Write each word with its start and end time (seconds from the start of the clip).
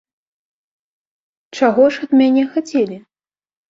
Чаго 1.61 1.83
ж 1.93 2.05
ад 2.09 2.19
мяне 2.25 2.43
хацелі? 2.59 2.97